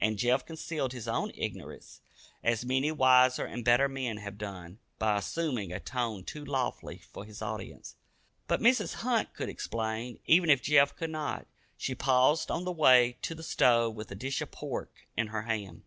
And 0.00 0.16
Jeff 0.16 0.46
concealed 0.46 0.94
his 0.94 1.06
own 1.06 1.32
ignorance, 1.34 2.00
as 2.42 2.64
many 2.64 2.90
wiser 2.90 3.44
and 3.44 3.62
better 3.62 3.90
men 3.90 4.16
have 4.16 4.38
done, 4.38 4.78
by 4.98 5.18
assuming 5.18 5.70
a 5.70 5.78
tone 5.78 6.24
too 6.24 6.42
lofty 6.46 6.96
for 7.12 7.26
his 7.26 7.42
audience. 7.42 7.94
But 8.48 8.62
Mrs. 8.62 8.94
Hunt 8.94 9.34
could 9.34 9.50
explain, 9.50 10.18
even 10.24 10.48
if 10.48 10.62
Jeff 10.62 10.96
could 10.96 11.10
not. 11.10 11.46
She 11.76 11.94
paused 11.94 12.50
on 12.50 12.64
the 12.64 12.72
way 12.72 13.18
to 13.20 13.34
the 13.34 13.42
stove 13.42 13.94
with 13.96 14.10
a 14.10 14.14
dish 14.14 14.40
of 14.40 14.50
pork 14.50 15.06
in 15.14 15.26
her 15.26 15.42
hand. 15.42 15.82